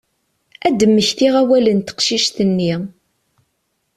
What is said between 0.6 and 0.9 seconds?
Ad